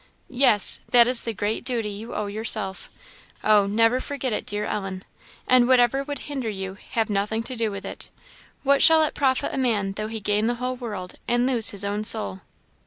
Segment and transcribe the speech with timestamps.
[0.31, 2.89] Yes that is the great duty you owe yourself.
[3.43, 5.03] Oh, never forget it, dear Ellen!
[5.47, 8.09] And whatever would hinder you, have nothing to do with it.
[8.63, 11.83] 'What shall it profit a man though he gain the whole world, and lose his
[11.85, 12.41] own soul?'